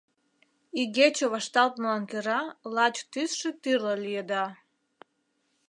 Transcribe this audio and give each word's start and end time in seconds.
Игече 0.81 1.25
вашталтмылан 1.33 2.03
кӧра 2.11 2.41
лач 2.75 2.95
тӱсшӧ 3.11 3.49
тӱрлӧ 3.61 3.95
лиеда. 4.03 4.45